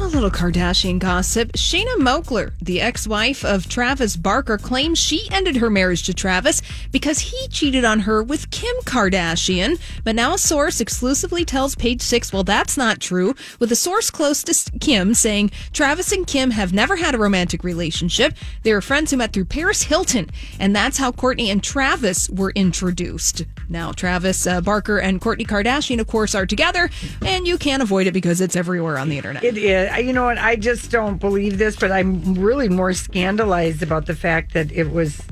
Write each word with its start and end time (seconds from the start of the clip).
A 0.00 0.06
little 0.12 0.30
Kardashian 0.30 0.98
gossip. 0.98 1.52
Shanna 1.54 1.96
Moakler, 1.98 2.52
the 2.60 2.80
ex 2.80 3.06
wife 3.06 3.44
of 3.44 3.68
Travis 3.68 4.16
Barker, 4.16 4.58
claims 4.58 4.98
she 4.98 5.28
ended 5.30 5.56
her 5.56 5.70
marriage 5.70 6.02
to 6.04 6.12
Travis 6.14 6.60
because 6.90 7.20
he 7.20 7.48
cheated 7.48 7.84
on 7.84 8.00
her 8.00 8.22
with 8.22 8.50
Kim 8.50 8.74
Kardashian. 8.84 9.80
But 10.02 10.16
now 10.16 10.34
a 10.34 10.38
source 10.38 10.80
exclusively 10.80 11.44
tells 11.44 11.76
Page 11.76 12.02
Six, 12.02 12.32
well, 12.32 12.42
that's 12.42 12.76
not 12.76 13.00
true, 13.00 13.34
with 13.60 13.70
a 13.70 13.76
source 13.76 14.10
close 14.10 14.42
to 14.42 14.78
Kim 14.80 15.14
saying 15.14 15.52
Travis 15.72 16.10
and 16.10 16.26
Kim 16.26 16.50
have 16.50 16.72
never 16.72 16.96
had 16.96 17.14
a 17.14 17.18
romantic 17.18 17.62
relationship. 17.62 18.34
They 18.64 18.72
were 18.72 18.82
friends 18.82 19.12
who 19.12 19.18
met 19.18 19.32
through 19.32 19.46
Paris 19.46 19.84
Hilton, 19.84 20.30
and 20.58 20.74
that's 20.74 20.98
how 20.98 21.12
Kourtney 21.12 21.46
and 21.46 21.62
Travis 21.62 22.28
were 22.28 22.52
introduced. 22.56 23.44
Now, 23.72 23.90
Travis 23.90 24.46
uh, 24.46 24.60
Barker 24.60 24.98
and 24.98 25.18
Kourtney 25.18 25.46
Kardashian, 25.46 25.98
of 25.98 26.06
course, 26.06 26.34
are 26.34 26.44
together, 26.44 26.90
and 27.24 27.46
you 27.46 27.56
can't 27.56 27.82
avoid 27.82 28.06
it 28.06 28.12
because 28.12 28.42
it's 28.42 28.54
everywhere 28.54 28.98
on 28.98 29.08
the 29.08 29.16
internet. 29.16 29.42
It 29.42 29.56
is. 29.56 29.96
You 30.04 30.12
know 30.12 30.24
what? 30.24 30.36
I 30.36 30.56
just 30.56 30.90
don't 30.90 31.16
believe 31.16 31.56
this, 31.56 31.74
but 31.74 31.90
I'm 31.90 32.34
really 32.34 32.68
more 32.68 32.92
scandalized 32.92 33.82
about 33.82 34.04
the 34.04 34.14
fact 34.14 34.52
that 34.52 34.70
it 34.72 34.92
was, 34.92 35.22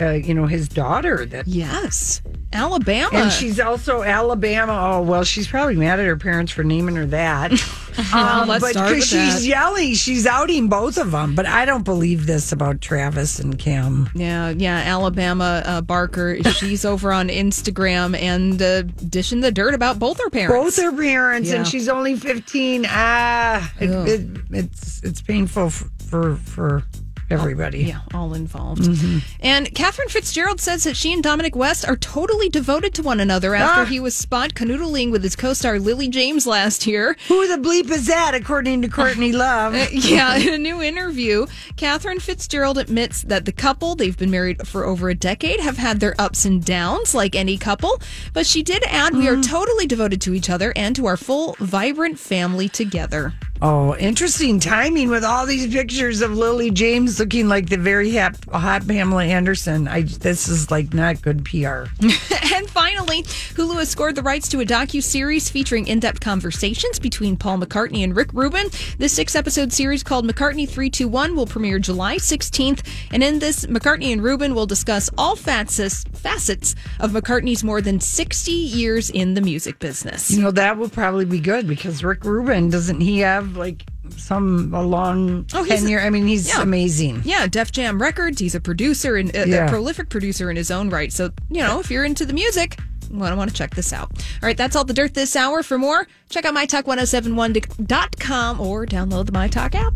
uh, 0.00 0.10
you 0.12 0.34
know, 0.34 0.46
his 0.46 0.68
daughter 0.68 1.24
that. 1.26 1.46
Yes. 1.46 2.20
Alabama. 2.52 3.10
And 3.12 3.32
she's 3.32 3.58
also 3.60 4.02
Alabama. 4.02 4.72
Oh, 4.72 5.02
well, 5.02 5.24
she's 5.24 5.48
probably 5.48 5.76
mad 5.76 5.98
at 6.00 6.06
her 6.06 6.16
parents 6.16 6.52
for 6.52 6.62
naming 6.64 6.96
her 6.96 7.06
that. 7.06 7.52
um, 8.14 8.46
but 8.48 8.60
because 8.60 9.06
she's 9.06 9.42
that. 9.42 9.42
yelling, 9.42 9.94
she's 9.94 10.26
outing 10.26 10.68
both 10.68 10.96
of 10.96 11.10
them. 11.10 11.34
But 11.34 11.46
I 11.46 11.64
don't 11.64 11.84
believe 11.84 12.26
this 12.26 12.52
about 12.52 12.80
Travis 12.80 13.38
and 13.38 13.58
Kim. 13.58 14.08
Yeah, 14.14 14.50
yeah, 14.50 14.76
Alabama 14.76 15.62
uh, 15.64 15.80
Barker. 15.80 16.42
She's 16.44 16.84
over 16.86 17.12
on 17.12 17.28
Instagram 17.28 18.16
and 18.18 18.60
uh, 18.62 18.82
dishing 18.82 19.40
the 19.40 19.52
dirt 19.52 19.74
about 19.74 19.98
both 19.98 20.18
her 20.22 20.30
parents. 20.30 20.76
Both 20.76 20.84
her 20.84 20.96
parents, 20.96 21.50
Yeah. 21.50 21.56
and 21.56 21.66
she's 21.66 21.88
only 21.88 22.16
15. 22.16 22.86
Ah, 22.88 23.72
it, 23.80 23.90
it, 23.90 24.40
it's 24.50 25.02
it's 25.02 25.20
painful 25.20 25.70
for 25.70 25.88
for, 26.08 26.36
for 26.36 26.84
everybody. 27.30 27.84
Yeah, 27.84 28.00
all 28.14 28.34
involved. 28.34 28.82
Mm-hmm. 28.82 29.18
And 29.40 29.74
Catherine 29.74 30.08
Fitzgerald 30.08 30.60
says 30.60 30.84
that 30.84 30.96
she 30.96 31.12
and 31.12 31.22
Dominic 31.22 31.56
West 31.56 31.86
are 31.86 31.96
totally 31.96 32.48
devoted 32.48 32.94
to 32.94 33.02
one 33.02 33.20
another 33.20 33.54
after 33.54 33.82
Ah. 33.82 33.84
he 33.84 34.00
was 34.00 34.14
spot 34.16 34.54
canoodling 34.54 35.10
with 35.10 35.22
his 35.22 35.36
co-star 35.36 35.78
Lily 35.78 36.08
James 36.08 36.46
last 36.46 36.86
year. 36.86 37.16
Who 37.28 37.46
the 37.48 37.56
bleep 37.56 37.90
is 37.90 38.06
that, 38.06 38.34
according 38.34 38.82
to 38.82 38.88
Courtney 38.88 39.34
uh, 39.34 39.38
Love? 39.38 39.74
yeah, 39.92 40.36
in 40.36 40.54
a 40.54 40.58
new 40.58 40.82
interview, 40.82 41.46
Catherine 41.76 42.20
Fitzgerald 42.20 42.78
admits 42.78 43.22
that 43.22 43.44
the 43.44 43.52
couple, 43.52 43.94
they've 43.94 44.16
been 44.16 44.30
married 44.30 44.66
for 44.66 44.84
over 44.84 45.08
a 45.08 45.14
decade, 45.14 45.60
have 45.60 45.76
had 45.76 46.00
their 46.00 46.14
ups 46.18 46.44
and 46.44 46.64
downs 46.64 47.14
like 47.14 47.34
any 47.34 47.56
couple. 47.58 48.00
But 48.32 48.46
she 48.46 48.62
did 48.62 48.84
add, 48.84 49.14
we 49.14 49.28
are 49.28 49.32
mm-hmm. 49.32 49.40
totally 49.42 49.86
devoted 49.86 50.20
to 50.22 50.34
each 50.34 50.50
other 50.50 50.72
and 50.76 50.94
to 50.96 51.06
our 51.06 51.16
full, 51.16 51.56
vibrant 51.58 52.18
family 52.18 52.68
together. 52.68 53.34
Oh, 53.62 53.96
interesting 53.96 54.60
timing 54.60 55.08
with 55.08 55.24
all 55.24 55.46
these 55.46 55.72
pictures 55.72 56.20
of 56.20 56.36
Lily 56.36 56.70
James 56.70 57.18
looking 57.18 57.48
like 57.48 57.70
the 57.70 57.78
very 57.78 58.14
hot, 58.14 58.36
hot 58.52 58.86
Pamela 58.86 59.24
Anderson. 59.24 59.88
I 59.88 60.02
this 60.02 60.48
is 60.48 60.70
like 60.70 60.92
not 60.92 61.22
good 61.22 61.44
PR. 61.44 61.84
and 62.00 62.68
finally, 62.68 63.22
Hulu 63.22 63.76
has 63.78 63.88
scored 63.88 64.14
the 64.14 64.22
rights 64.22 64.48
to 64.50 64.60
a 64.60 64.66
docu-series 64.66 65.48
featuring 65.48 65.86
in-depth 65.86 66.20
conversations 66.20 66.98
between 66.98 67.36
Paul 67.36 67.58
McCartney 67.58 68.04
and 68.04 68.14
Rick 68.14 68.32
Rubin. 68.34 68.66
This 68.98 69.14
six-episode 69.14 69.72
series 69.72 70.02
called 70.02 70.26
McCartney 70.26 70.68
321 70.68 71.34
will 71.34 71.46
premiere 71.46 71.78
July 71.78 72.16
16th, 72.16 72.86
and 73.10 73.22
in 73.22 73.38
this, 73.38 73.64
McCartney 73.66 74.12
and 74.12 74.22
Rubin 74.22 74.54
will 74.54 74.66
discuss 74.66 75.08
all 75.16 75.34
facets 75.34 76.04
facets 76.12 76.74
of 77.00 77.12
McCartney's 77.12 77.64
more 77.64 77.80
than 77.80 78.00
60 78.00 78.50
years 78.50 79.08
in 79.08 79.34
the 79.34 79.40
music 79.40 79.78
business. 79.78 80.30
You 80.30 80.42
know 80.42 80.50
that 80.50 80.76
will 80.76 80.88
probably 80.88 81.24
be 81.24 81.40
good 81.40 81.66
because 81.66 82.04
Rick 82.04 82.24
Rubin 82.24 82.68
doesn't 82.68 83.00
he 83.00 83.20
have 83.20 83.45
like 83.54 83.84
some 84.16 84.72
a 84.74 84.82
long 84.82 85.46
Oh, 85.54 85.64
tenure? 85.66 86.00
I 86.00 86.10
mean, 86.10 86.26
he's 86.26 86.48
yeah. 86.48 86.62
amazing. 86.62 87.22
Yeah, 87.24 87.46
Def 87.46 87.72
Jam 87.72 88.00
Records. 88.00 88.40
He's 88.40 88.54
a 88.54 88.60
producer 88.60 89.16
and 89.16 89.34
uh, 89.36 89.40
a, 89.40 89.48
Yeah. 89.48 89.66
a 89.66 89.68
prolific 89.68 90.08
producer 90.08 90.50
in 90.50 90.56
his 90.56 90.70
own 90.70 90.90
right. 90.90 91.12
So, 91.12 91.30
you 91.50 91.62
know, 91.62 91.80
if 91.80 91.90
you're 91.90 92.04
into 92.04 92.24
the 92.24 92.32
music, 92.32 92.78
you 93.10 93.18
want 93.18 93.32
to 93.32 93.36
want 93.36 93.50
to 93.50 93.56
check 93.56 93.74
this 93.74 93.92
out. 93.92 94.10
All 94.12 94.42
right, 94.46 94.56
that's 94.56 94.74
all 94.74 94.84
the 94.84 94.94
dirt 94.94 95.14
this 95.14 95.36
hour. 95.36 95.62
For 95.62 95.78
more, 95.78 96.06
check 96.28 96.44
out 96.44 96.54
mytalk1071.com 96.54 98.60
or 98.60 98.86
download 98.86 99.26
the 99.26 99.32
MyTalk 99.32 99.74
app. 99.74 99.94